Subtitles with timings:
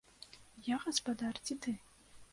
[0.73, 1.77] Я гаспадар ці ты?